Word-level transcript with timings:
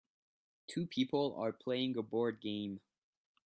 Two 0.65 0.87
people 0.87 1.35
are 1.35 1.51
playing 1.53 1.95
a 1.95 2.01
board 2.01 2.41
game 2.41 2.79